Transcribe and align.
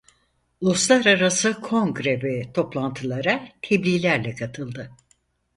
Uluslararası 0.61 1.61
kongre 1.61 2.23
ve 2.23 2.53
toplantılara 2.53 3.47
tebliğlerle 3.61 4.35
katıldı. 4.35 4.91